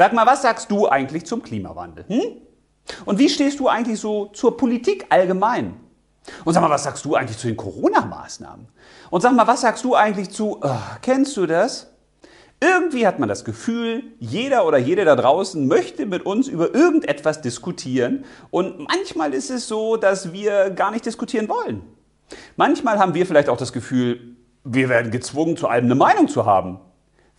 [0.00, 2.06] Sag mal, was sagst du eigentlich zum Klimawandel?
[2.08, 2.22] Hm?
[3.04, 5.78] Und wie stehst du eigentlich so zur Politik allgemein?
[6.46, 8.66] Und sag mal, was sagst du eigentlich zu den Corona-Maßnahmen?
[9.10, 10.70] Und sag mal, was sagst du eigentlich zu, oh,
[11.02, 11.92] kennst du das?
[12.62, 17.42] Irgendwie hat man das Gefühl, jeder oder jede da draußen möchte mit uns über irgendetwas
[17.42, 18.24] diskutieren.
[18.48, 21.82] Und manchmal ist es so, dass wir gar nicht diskutieren wollen.
[22.56, 26.46] Manchmal haben wir vielleicht auch das Gefühl, wir werden gezwungen, zu allem eine Meinung zu
[26.46, 26.80] haben.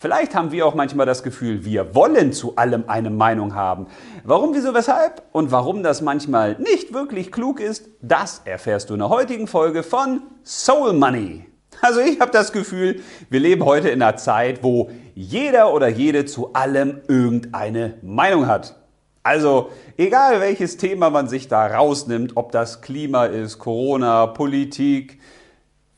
[0.02, 3.86] Vielleicht haben wir auch manchmal das Gefühl, wir wollen zu allem eine Meinung haben.
[4.24, 8.98] Warum, wieso, weshalb und warum das manchmal nicht wirklich klug ist, das erfährst du in
[8.98, 11.46] der heutigen Folge von Soul Money.
[11.80, 16.24] Also ich habe das Gefühl, wir leben heute in einer Zeit, wo jeder oder jede
[16.24, 18.74] zu allem irgendeine Meinung hat.
[19.22, 25.20] Also egal welches Thema man sich da rausnimmt, ob das Klima ist, Corona, Politik,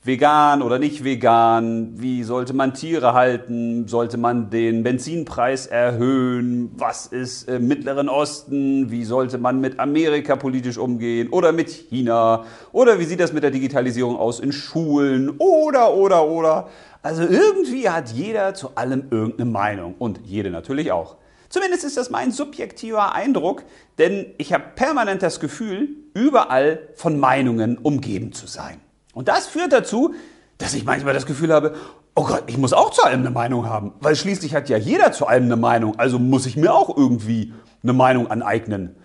[0.05, 7.07] vegan oder nicht vegan, wie sollte man Tiere halten, sollte man den Benzinpreis erhöhen, was
[7.07, 12.99] ist im Mittleren Osten, wie sollte man mit Amerika politisch umgehen oder mit China oder
[12.99, 16.69] wie sieht das mit der Digitalisierung aus in Schulen oder oder oder.
[17.03, 21.17] Also irgendwie hat jeder zu allem irgendeine Meinung und jede natürlich auch.
[21.49, 23.63] Zumindest ist das mein subjektiver Eindruck,
[23.97, 28.84] denn ich habe permanent das Gefühl, überall von Meinungen umgeben zu sein.
[29.15, 30.15] Und das führt dazu,
[30.59, 31.75] dass ich manchmal das Gefühl habe,
[32.15, 35.13] oh Gott, ich muss auch zu allem eine Meinung haben, weil schließlich hat ja jeder
[35.13, 38.97] zu allem eine Meinung, also muss ich mir auch irgendwie eine Meinung aneignen.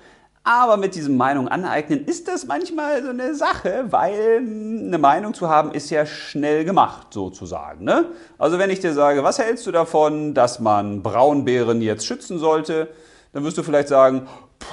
[0.43, 5.49] Aber mit diesem Meinung aneignen ist das manchmal so eine Sache, weil eine Meinung zu
[5.49, 7.83] haben ist ja schnell gemacht sozusagen.
[7.83, 8.05] Ne?
[8.37, 12.87] Also wenn ich dir sage, was hältst du davon, dass man Braunbären jetzt schützen sollte,
[13.33, 14.27] dann wirst du vielleicht sagen,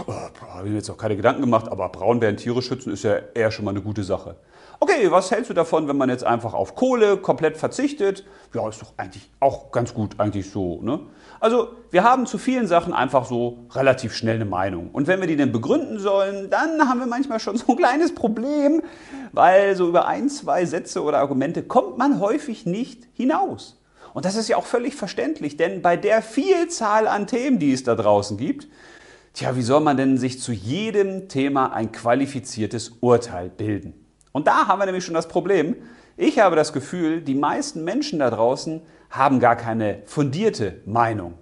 [0.07, 3.51] habe ich mir jetzt auch keine Gedanken gemacht, aber Braunbären Tiere schützen ist ja eher
[3.51, 4.37] schon mal eine gute Sache.
[4.79, 8.25] Okay, was hältst du davon, wenn man jetzt einfach auf Kohle komplett verzichtet?
[8.53, 10.83] Ja, ist doch eigentlich auch ganz gut, eigentlich so.
[10.83, 11.01] Ne?
[11.41, 14.91] Also, wir haben zu vielen Sachen einfach so relativ schnell eine Meinung.
[14.93, 18.15] Und wenn wir die dann begründen sollen, dann haben wir manchmal schon so ein kleines
[18.15, 18.83] Problem,
[19.33, 23.81] weil so über ein, zwei Sätze oder Argumente kommt man häufig nicht hinaus.
[24.13, 27.83] Und das ist ja auch völlig verständlich, denn bei der Vielzahl an Themen, die es
[27.83, 28.69] da draußen gibt,
[29.35, 34.06] tja, wie soll man denn sich zu jedem Thema ein qualifiziertes Urteil bilden?
[34.37, 35.77] Und da haben wir nämlich schon das Problem.
[36.19, 41.39] Ich habe das Gefühl, die meisten Menschen da draußen haben gar keine fundierte Meinung.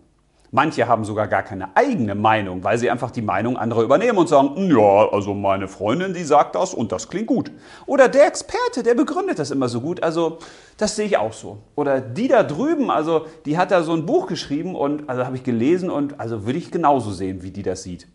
[0.53, 4.28] Manche haben sogar gar keine eigene Meinung, weil sie einfach die Meinung anderer übernehmen und
[4.28, 7.50] sagen, hm, ja, also meine Freundin, die sagt das und das klingt gut.
[7.87, 10.38] Oder der Experte, der begründet das immer so gut, also
[10.77, 11.59] das sehe ich auch so.
[11.75, 15.34] Oder die da drüben, also die hat da so ein Buch geschrieben und also habe
[15.34, 18.06] ich gelesen und also würde ich genauso sehen, wie die das sieht.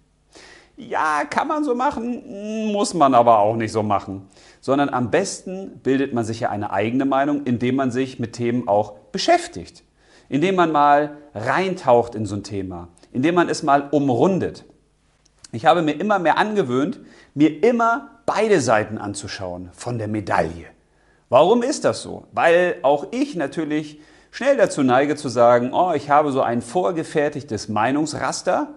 [0.77, 4.29] Ja, kann man so machen, muss man aber auch nicht so machen.
[4.69, 8.67] Sondern am besten bildet man sich ja eine eigene Meinung, indem man sich mit Themen
[8.67, 9.83] auch beschäftigt.
[10.29, 12.89] Indem man mal reintaucht in so ein Thema.
[13.11, 14.65] Indem man es mal umrundet.
[15.51, 16.99] Ich habe mir immer mehr angewöhnt,
[17.33, 20.67] mir immer beide Seiten anzuschauen von der Medaille.
[21.29, 22.27] Warum ist das so?
[22.31, 23.99] Weil auch ich natürlich
[24.29, 28.67] schnell dazu neige zu sagen, oh, ich habe so ein vorgefertigtes Meinungsraster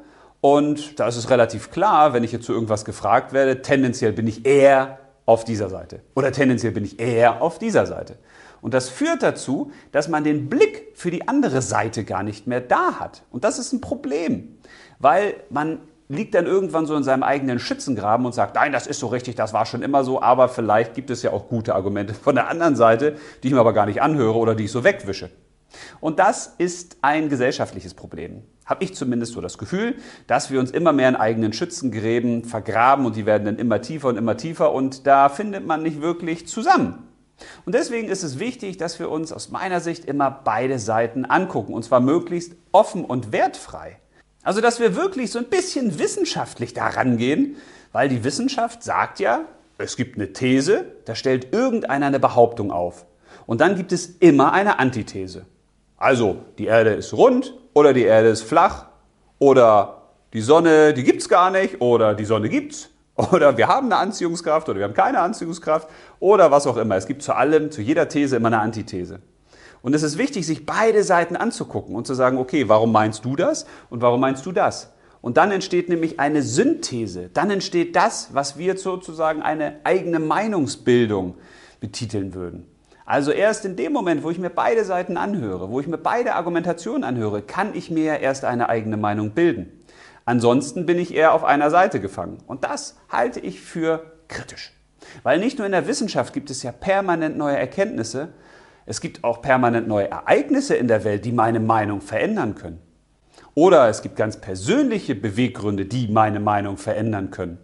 [0.41, 4.26] und da ist es relativ klar, wenn ich jetzt zu irgendwas gefragt werde, tendenziell bin
[4.26, 8.19] ich eher auf dieser Seite oder tendenziell bin ich eher auf dieser Seite.
[8.60, 12.60] Und das führt dazu, dass man den Blick für die andere Seite gar nicht mehr
[12.60, 13.22] da hat.
[13.31, 14.56] Und das ist ein Problem,
[15.00, 19.00] weil man liegt dann irgendwann so in seinem eigenen Schützengraben und sagt, nein, das ist
[19.00, 22.15] so richtig, das war schon immer so, aber vielleicht gibt es ja auch gute Argumente
[22.15, 24.84] von der anderen Seite, die ich mir aber gar nicht anhöre oder die ich so
[24.84, 25.31] wegwische.
[26.00, 28.43] Und das ist ein gesellschaftliches Problem.
[28.65, 29.97] Habe ich zumindest so das Gefühl,
[30.27, 34.09] dass wir uns immer mehr in eigenen Schützengräben vergraben und die werden dann immer tiefer
[34.09, 37.09] und immer tiefer und da findet man nicht wirklich zusammen.
[37.65, 41.75] Und deswegen ist es wichtig, dass wir uns aus meiner Sicht immer beide Seiten angucken
[41.75, 43.99] und zwar möglichst offen und wertfrei.
[44.44, 47.56] Also, dass wir wirklich so ein bisschen wissenschaftlich daran gehen,
[47.93, 49.44] weil die Wissenschaft sagt ja,
[49.78, 53.06] es gibt eine These, da stellt irgendeiner eine Behauptung auf.
[53.47, 55.47] Und dann gibt es immer eine Antithese.
[56.02, 58.86] Also, die Erde ist rund oder die Erde ist flach
[59.38, 60.02] oder
[60.32, 64.68] die Sonne, die gibt's gar nicht oder die Sonne gibt's oder wir haben eine Anziehungskraft
[64.68, 65.88] oder wir haben keine Anziehungskraft
[66.18, 66.97] oder was auch immer.
[66.97, 69.21] Es gibt zu allem, zu jeder These immer eine Antithese.
[69.80, 73.36] Und es ist wichtig, sich beide Seiten anzugucken und zu sagen, okay, warum meinst du
[73.36, 74.92] das und warum meinst du das?
[75.21, 77.30] Und dann entsteht nämlich eine Synthese.
[77.32, 81.36] Dann entsteht das, was wir sozusagen eine eigene Meinungsbildung
[81.78, 82.72] betiteln würden.
[83.12, 86.34] Also erst in dem Moment, wo ich mir beide Seiten anhöre, wo ich mir beide
[86.34, 89.84] Argumentationen anhöre, kann ich mir erst eine eigene Meinung bilden.
[90.24, 92.38] Ansonsten bin ich eher auf einer Seite gefangen.
[92.47, 94.72] Und das halte ich für kritisch.
[95.24, 98.28] Weil nicht nur in der Wissenschaft gibt es ja permanent neue Erkenntnisse,
[98.86, 102.80] es gibt auch permanent neue Ereignisse in der Welt, die meine Meinung verändern können.
[103.53, 107.58] Oder es gibt ganz persönliche Beweggründe, die meine Meinung verändern können.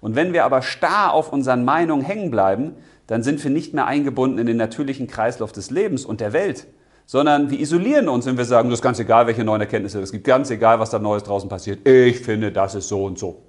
[0.00, 3.86] Und wenn wir aber starr auf unseren Meinungen hängen bleiben, dann sind wir nicht mehr
[3.86, 6.66] eingebunden in den natürlichen Kreislauf des Lebens und der Welt,
[7.06, 10.12] sondern wir isolieren uns, wenn wir sagen, das ist ganz egal, welche neuen Erkenntnisse, es
[10.12, 11.86] gibt ganz egal, was da Neues draußen passiert.
[11.88, 13.42] Ich finde, das ist so und so.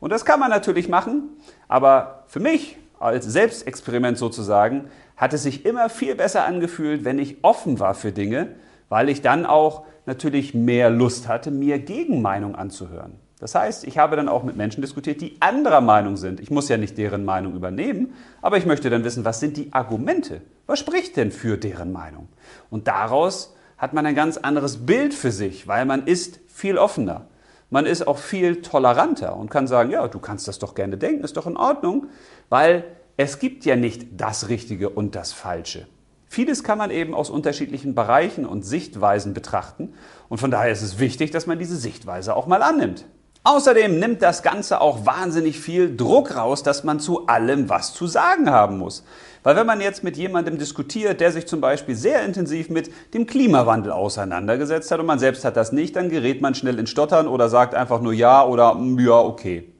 [0.00, 1.30] Und das kann man natürlich machen,
[1.68, 4.86] aber für mich als Selbstexperiment sozusagen
[5.16, 8.56] hat es sich immer viel besser angefühlt, wenn ich offen war für Dinge,
[8.88, 13.14] weil ich dann auch natürlich mehr Lust hatte, mir Gegenmeinung anzuhören.
[13.44, 16.40] Das heißt, ich habe dann auch mit Menschen diskutiert, die anderer Meinung sind.
[16.40, 19.70] Ich muss ja nicht deren Meinung übernehmen, aber ich möchte dann wissen, was sind die
[19.70, 20.40] Argumente?
[20.64, 22.30] Was spricht denn für deren Meinung?
[22.70, 27.26] Und daraus hat man ein ganz anderes Bild für sich, weil man ist viel offener.
[27.68, 31.22] Man ist auch viel toleranter und kann sagen, ja, du kannst das doch gerne denken,
[31.22, 32.06] ist doch in Ordnung,
[32.48, 32.84] weil
[33.18, 35.86] es gibt ja nicht das Richtige und das Falsche.
[36.28, 39.92] Vieles kann man eben aus unterschiedlichen Bereichen und Sichtweisen betrachten
[40.30, 43.04] und von daher ist es wichtig, dass man diese Sichtweise auch mal annimmt.
[43.46, 48.06] Außerdem nimmt das Ganze auch wahnsinnig viel Druck raus, dass man zu allem was zu
[48.06, 49.04] sagen haben muss.
[49.42, 53.26] Weil wenn man jetzt mit jemandem diskutiert, der sich zum Beispiel sehr intensiv mit dem
[53.26, 57.28] Klimawandel auseinandergesetzt hat und man selbst hat das nicht, dann gerät man schnell in Stottern
[57.28, 59.70] oder sagt einfach nur ja oder mm, ja, okay.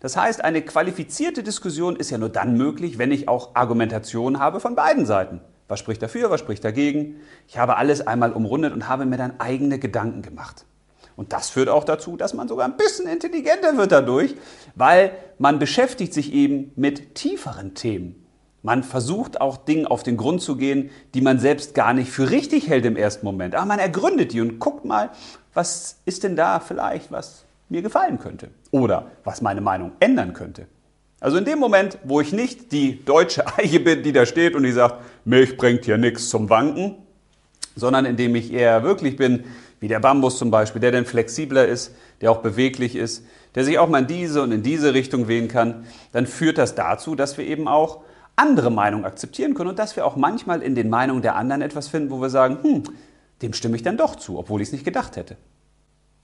[0.00, 4.60] Das heißt, eine qualifizierte Diskussion ist ja nur dann möglich, wenn ich auch Argumentation habe
[4.60, 5.42] von beiden Seiten.
[5.68, 7.16] Was spricht dafür, was spricht dagegen?
[7.48, 10.64] Ich habe alles einmal umrundet und habe mir dann eigene Gedanken gemacht.
[11.16, 14.34] Und das führt auch dazu, dass man sogar ein bisschen intelligenter wird dadurch,
[14.74, 18.24] weil man beschäftigt sich eben mit tieferen Themen.
[18.62, 22.30] Man versucht auch Dingen auf den Grund zu gehen, die man selbst gar nicht für
[22.30, 23.54] richtig hält im ersten Moment.
[23.54, 25.10] Aber man ergründet die und guckt mal,
[25.52, 30.66] was ist denn da vielleicht, was mir gefallen könnte oder was meine Meinung ändern könnte.
[31.20, 34.62] Also in dem Moment, wo ich nicht die deutsche Eiche bin, die da steht und
[34.62, 36.96] die sagt, Milch bringt hier nichts zum Wanken,
[37.76, 39.44] sondern indem ich eher wirklich bin,
[39.84, 43.22] wie der Bambus zum Beispiel, der dann flexibler ist, der auch beweglich ist,
[43.54, 46.74] der sich auch mal in diese und in diese Richtung wehen kann, dann führt das
[46.74, 48.00] dazu, dass wir eben auch
[48.34, 51.88] andere Meinungen akzeptieren können und dass wir auch manchmal in den Meinungen der anderen etwas
[51.88, 52.84] finden, wo wir sagen, hm,
[53.42, 55.36] dem stimme ich dann doch zu, obwohl ich es nicht gedacht hätte.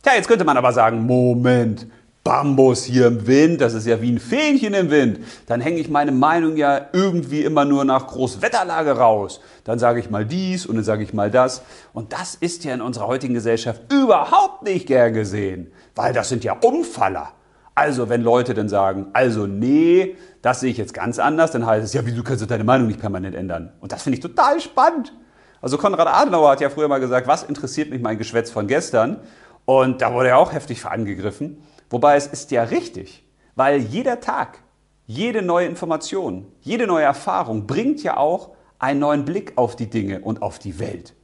[0.02, 1.86] Tja, jetzt könnte man aber sagen, Moment,
[2.22, 5.20] Bambus hier im Wind, das ist ja wie ein Fähnchen im Wind.
[5.46, 9.40] Dann hänge ich meine Meinung ja irgendwie immer nur nach Großwetterlage raus.
[9.64, 11.62] Dann sage ich mal dies und dann sage ich mal das.
[11.94, 16.44] Und das ist ja in unserer heutigen Gesellschaft überhaupt nicht gern gesehen, weil das sind
[16.44, 17.32] ja Umfaller.
[17.74, 21.84] Also wenn Leute dann sagen, also nee, das sehe ich jetzt ganz anders, dann heißt
[21.84, 23.72] es, ja, wieso kannst du deine Meinung nicht permanent ändern?
[23.80, 25.14] Und das finde ich total spannend.
[25.62, 29.20] Also Konrad Adenauer hat ja früher mal gesagt, was interessiert mich mein Geschwätz von gestern?
[29.64, 31.62] Und da wurde er auch heftig angegriffen.
[31.90, 33.24] Wobei es ist ja richtig,
[33.56, 34.62] weil jeder Tag,
[35.06, 40.20] jede neue Information, jede neue Erfahrung bringt ja auch einen neuen Blick auf die Dinge
[40.20, 41.14] und auf die Welt.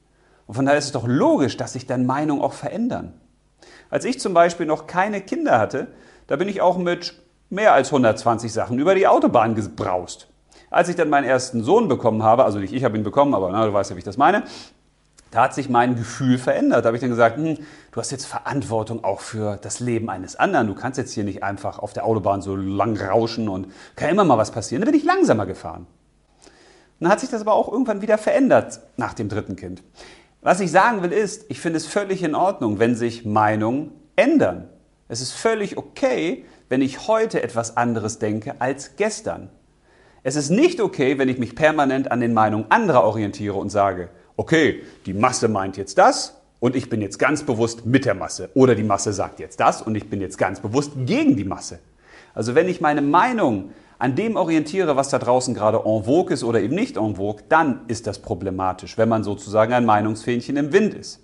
[0.47, 3.21] Und von daher ist es doch logisch, dass sich dann Meinungen auch verändern.
[3.91, 5.89] Als ich zum Beispiel noch keine Kinder hatte,
[6.27, 7.15] da bin ich auch mit
[7.49, 10.29] mehr als 120 Sachen über die Autobahn gebraust.
[10.69, 13.51] Als ich dann meinen ersten Sohn bekommen habe, also nicht ich habe ihn bekommen, aber
[13.51, 14.43] na, du weißt ja, wie ich das meine,
[15.31, 16.85] da hat sich mein Gefühl verändert.
[16.85, 17.59] Da habe ich dann gesagt, hm,
[17.91, 20.67] du hast jetzt Verantwortung auch für das Leben eines anderen.
[20.67, 24.25] Du kannst jetzt hier nicht einfach auf der Autobahn so lang rauschen und kann immer
[24.25, 24.83] mal was passieren.
[24.83, 25.87] Da bin ich langsamer gefahren.
[27.01, 29.83] dann hat sich das aber auch irgendwann wieder verändert nach dem dritten Kind.
[30.43, 34.69] Was ich sagen will ist, ich finde es völlig in Ordnung, wenn sich Meinungen ändern.
[35.09, 39.51] Es ist völlig okay, wenn ich heute etwas anderes denke als gestern.
[40.23, 44.09] Es ist nicht okay, wenn ich mich permanent an den Meinungen anderer orientiere und sage,
[44.37, 48.51] okay, die Masse meint jetzt das und ich bin jetzt ganz bewusst mit der Masse.
[48.55, 51.79] Oder die Masse sagt jetzt das und ich bin jetzt ganz bewusst gegen die Masse.
[52.35, 56.45] Also wenn ich meine Meinung an dem orientiere, was da draußen gerade en vogue ist
[56.45, 60.73] oder eben nicht en vogue, dann ist das problematisch, wenn man sozusagen ein Meinungsfähnchen im
[60.73, 61.21] Wind ist.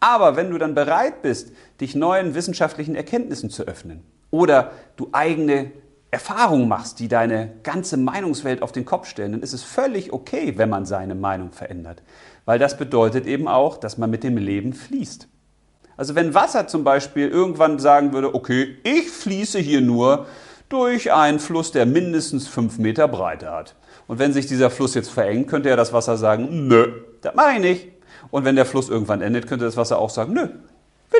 [0.00, 5.72] Aber wenn du dann bereit bist, dich neuen wissenschaftlichen Erkenntnissen zu öffnen oder du eigene
[6.10, 10.54] Erfahrungen machst, die deine ganze Meinungswelt auf den Kopf stellen, dann ist es völlig okay,
[10.56, 12.02] wenn man seine Meinung verändert
[12.48, 15.28] weil das bedeutet eben auch, dass man mit dem Leben fließt.
[15.98, 20.24] Also wenn Wasser zum Beispiel irgendwann sagen würde, okay, ich fließe hier nur
[20.70, 23.74] durch einen Fluss, der mindestens fünf Meter Breite hat.
[24.06, 26.90] Und wenn sich dieser Fluss jetzt verengt, könnte ja das Wasser sagen, nö,
[27.20, 27.88] das mache ich nicht.
[28.30, 30.48] Und wenn der Fluss irgendwann endet, könnte das Wasser auch sagen, nö,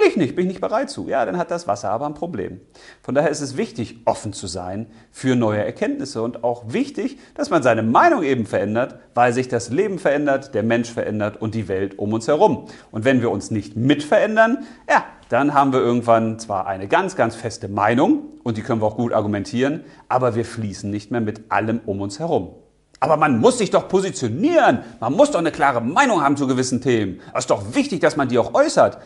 [0.09, 1.09] ich nicht, bin ich nicht bereit zu.
[1.09, 2.61] Ja, dann hat das Wasser aber ein Problem.
[3.03, 7.50] Von daher ist es wichtig, offen zu sein für neue Erkenntnisse und auch wichtig, dass
[7.50, 11.69] man seine Meinung eben verändert, weil sich das Leben verändert, der Mensch verändert und die
[11.69, 12.67] Welt um uns herum.
[12.91, 17.15] Und wenn wir uns nicht mit verändern, ja, dann haben wir irgendwann zwar eine ganz,
[17.15, 21.21] ganz feste Meinung und die können wir auch gut argumentieren, aber wir fließen nicht mehr
[21.21, 22.55] mit allem um uns herum.
[23.00, 24.81] Aber man muss sich doch positionieren.
[25.00, 27.21] Man muss doch eine klare Meinung haben zu gewissen Themen.
[27.33, 28.99] Es ist doch wichtig, dass man die auch äußert.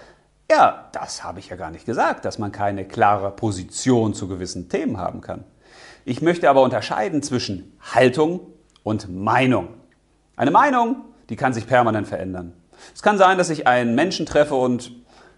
[0.54, 4.68] Ja, das habe ich ja gar nicht gesagt, dass man keine klare Position zu gewissen
[4.68, 5.44] Themen haben kann.
[6.04, 8.40] Ich möchte aber unterscheiden zwischen Haltung
[8.82, 9.68] und Meinung.
[10.36, 12.52] Eine Meinung, die kann sich permanent verändern.
[12.94, 14.92] Es kann sein, dass ich einen Menschen treffe und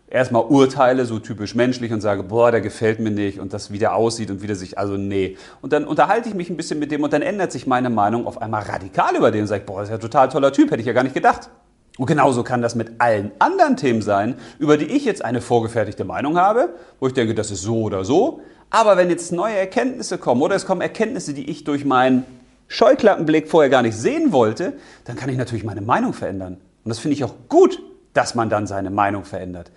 [0.09, 3.79] erstmal urteile, so typisch menschlich und sage, boah, der gefällt mir nicht und das, wie
[3.79, 5.37] der aussieht und wie der sich, also nee.
[5.61, 8.27] Und dann unterhalte ich mich ein bisschen mit dem und dann ändert sich meine Meinung
[8.27, 10.73] auf einmal radikal über den und sage, boah, das ist ja ein total toller Typ,
[10.73, 11.51] hätte ich ja gar nicht gedacht.
[11.97, 16.05] Und genauso kann das mit allen anderen Themen sein, über die ich jetzt eine vorgefertigte
[16.05, 18.41] Meinung habe, wo ich denke, das ist so oder so.
[18.71, 22.25] Aber wenn jetzt neue Erkenntnisse kommen oder es kommen Erkenntnisse, die ich durch meinen
[22.67, 24.73] Scheuklappenblick vorher gar nicht sehen wollte,
[25.05, 26.55] dann kann ich natürlich meine Meinung verändern.
[26.83, 27.81] Und das finde ich auch gut,
[28.13, 29.71] dass man dann seine Meinung verändert.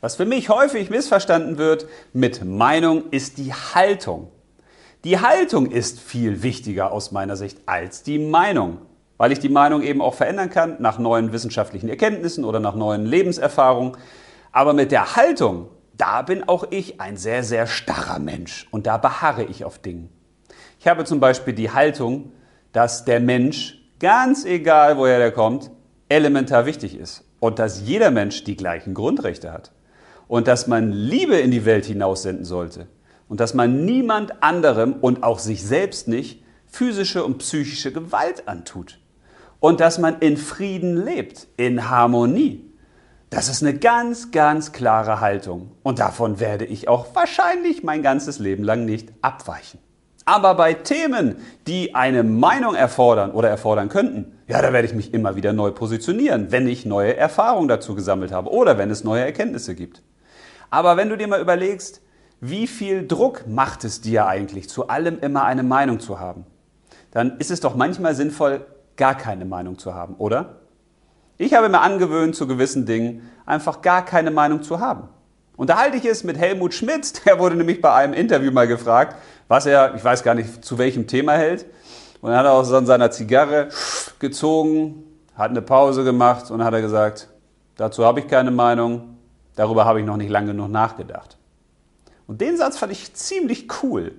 [0.00, 4.28] Was für mich häufig missverstanden wird mit Meinung ist die Haltung.
[5.02, 8.78] Die Haltung ist viel wichtiger aus meiner Sicht als die Meinung,
[9.16, 13.06] weil ich die Meinung eben auch verändern kann nach neuen wissenschaftlichen Erkenntnissen oder nach neuen
[13.06, 13.96] Lebenserfahrungen.
[14.52, 18.96] Aber mit der Haltung, da bin auch ich ein sehr, sehr starrer Mensch und da
[18.96, 20.08] beharre ich auf Dingen.
[20.80, 22.32] Ich habe zum Beispiel die Haltung,
[22.72, 25.70] dass der Mensch, ganz egal woher der kommt,
[26.08, 29.72] elementar wichtig ist und dass jeder Mensch die gleichen Grundrechte hat
[30.26, 32.88] und dass man Liebe in die Welt hinaussenden sollte
[33.28, 38.98] und dass man niemand anderem und auch sich selbst nicht physische und psychische Gewalt antut
[39.64, 42.70] und dass man in Frieden lebt, in Harmonie.
[43.30, 48.38] Das ist eine ganz, ganz klare Haltung und davon werde ich auch wahrscheinlich mein ganzes
[48.38, 49.80] Leben lang nicht abweichen.
[50.26, 55.14] Aber bei Themen, die eine Meinung erfordern oder erfordern könnten, ja, da werde ich mich
[55.14, 59.24] immer wieder neu positionieren, wenn ich neue Erfahrungen dazu gesammelt habe oder wenn es neue
[59.24, 60.02] Erkenntnisse gibt.
[60.68, 62.02] Aber wenn du dir mal überlegst,
[62.38, 66.44] wie viel Druck macht es dir eigentlich, zu allem immer eine Meinung zu haben,
[67.12, 68.66] dann ist es doch manchmal sinnvoll,
[68.96, 70.56] gar keine Meinung zu haben, oder?
[71.36, 75.08] Ich habe mir angewöhnt, zu gewissen Dingen einfach gar keine Meinung zu haben.
[75.56, 79.16] Unterhalte ich es mit Helmut Schmidt, der wurde nämlich bei einem Interview mal gefragt,
[79.48, 81.66] was er, ich weiß gar nicht, zu welchem Thema hält.
[82.20, 83.68] Und dann hat er aus seiner Zigarre
[84.18, 85.04] gezogen,
[85.36, 87.28] hat eine Pause gemacht und hat er gesagt,
[87.76, 89.18] dazu habe ich keine Meinung,
[89.56, 91.36] darüber habe ich noch nicht lange genug nachgedacht.
[92.26, 94.12] Und den Satz fand ich ziemlich cool,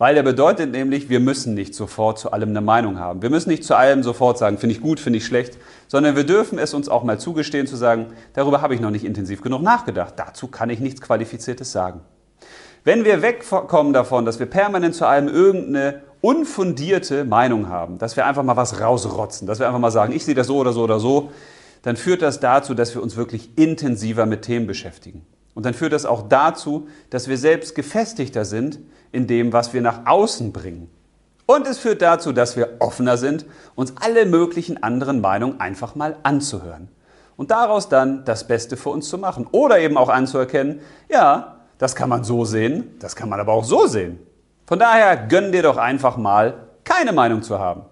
[0.00, 3.20] weil der bedeutet nämlich, wir müssen nicht sofort zu allem eine Meinung haben.
[3.20, 6.24] Wir müssen nicht zu allem sofort sagen, finde ich gut, finde ich schlecht, sondern wir
[6.24, 9.60] dürfen es uns auch mal zugestehen zu sagen, darüber habe ich noch nicht intensiv genug
[9.60, 10.14] nachgedacht.
[10.16, 12.00] Dazu kann ich nichts Qualifiziertes sagen.
[12.82, 18.24] Wenn wir wegkommen davon, dass wir permanent zu allem irgendeine unfundierte Meinung haben, dass wir
[18.24, 20.82] einfach mal was rausrotzen, dass wir einfach mal sagen, ich sehe das so oder so
[20.82, 21.30] oder so,
[21.82, 25.26] dann führt das dazu, dass wir uns wirklich intensiver mit Themen beschäftigen.
[25.52, 28.78] Und dann führt das auch dazu, dass wir selbst gefestigter sind
[29.12, 30.90] in dem, was wir nach außen bringen.
[31.46, 36.16] Und es führt dazu, dass wir offener sind, uns alle möglichen anderen Meinungen einfach mal
[36.22, 36.88] anzuhören.
[37.36, 39.48] Und daraus dann das Beste für uns zu machen.
[39.50, 43.64] Oder eben auch anzuerkennen, ja, das kann man so sehen, das kann man aber auch
[43.64, 44.20] so sehen.
[44.66, 47.82] Von daher gönn dir doch einfach mal, keine Meinung zu haben.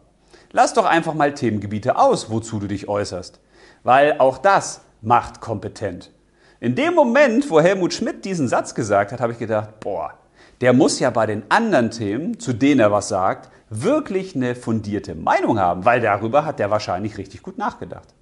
[0.52, 3.40] Lass doch einfach mal Themengebiete aus, wozu du dich äußerst.
[3.82, 6.12] Weil auch das macht kompetent.
[6.60, 10.14] In dem Moment, wo Helmut Schmidt diesen Satz gesagt hat, habe ich gedacht, boah,
[10.60, 15.14] der muss ja bei den anderen Themen, zu denen er was sagt, wirklich eine fundierte
[15.14, 18.14] Meinung haben, weil darüber hat er wahrscheinlich richtig gut nachgedacht.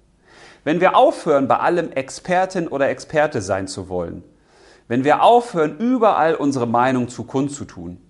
[0.63, 4.23] Wenn wir aufhören, bei allem Expertin oder Experte sein zu wollen,
[4.87, 8.01] wenn wir aufhören, überall unsere Meinung zu kundzutun,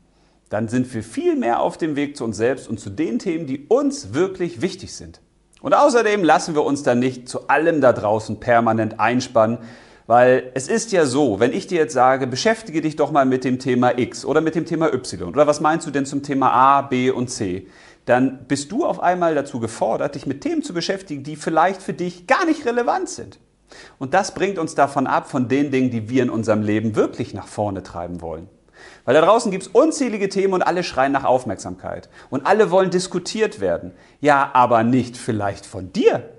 [0.49, 3.47] dann sind wir viel mehr auf dem Weg zu uns selbst und zu den Themen,
[3.47, 5.21] die uns wirklich wichtig sind.
[5.61, 9.57] Und außerdem lassen wir uns dann nicht zu allem da draußen permanent einspannen,
[10.07, 13.43] weil es ist ja so, wenn ich dir jetzt sage, beschäftige dich doch mal mit
[13.43, 16.51] dem Thema X oder mit dem Thema Y oder was meinst du denn zum Thema
[16.51, 17.67] A, B und C,
[18.05, 21.93] dann bist du auf einmal dazu gefordert, dich mit Themen zu beschäftigen, die vielleicht für
[21.93, 23.37] dich gar nicht relevant sind.
[23.99, 27.33] Und das bringt uns davon ab, von den Dingen, die wir in unserem Leben wirklich
[27.33, 28.47] nach vorne treiben wollen.
[29.03, 32.07] Weil da draußen gibt es unzählige Themen und alle schreien nach Aufmerksamkeit.
[32.29, 33.91] Und alle wollen diskutiert werden.
[34.21, 36.29] Ja, aber nicht vielleicht von dir.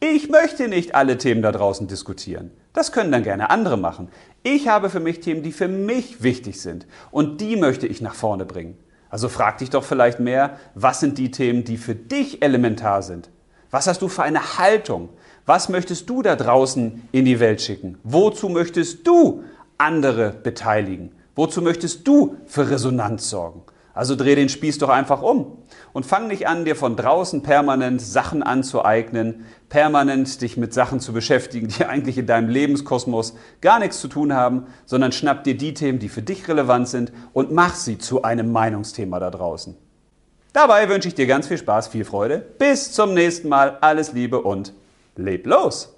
[0.00, 2.50] Ich möchte nicht alle Themen da draußen diskutieren.
[2.74, 4.08] Das können dann gerne andere machen.
[4.42, 6.86] Ich habe für mich Themen, die für mich wichtig sind.
[7.10, 8.76] Und die möchte ich nach vorne bringen.
[9.08, 13.30] Also frag dich doch vielleicht mehr, was sind die Themen, die für dich elementar sind?
[13.70, 15.08] Was hast du für eine Haltung?
[15.46, 17.96] Was möchtest du da draußen in die Welt schicken?
[18.02, 19.44] Wozu möchtest du
[19.78, 21.12] andere beteiligen?
[21.36, 23.62] Wozu möchtest du für Resonanz sorgen?
[23.94, 25.58] Also dreh den Spieß doch einfach um
[25.92, 31.12] und fang nicht an, dir von draußen permanent Sachen anzueignen, permanent dich mit Sachen zu
[31.12, 35.74] beschäftigen, die eigentlich in deinem Lebenskosmos gar nichts zu tun haben, sondern schnapp dir die
[35.74, 39.76] Themen, die für dich relevant sind und mach sie zu einem Meinungsthema da draußen.
[40.52, 42.38] Dabei wünsche ich dir ganz viel Spaß, viel Freude.
[42.38, 43.78] Bis zum nächsten Mal.
[43.80, 44.72] Alles Liebe und
[45.16, 45.93] leb los!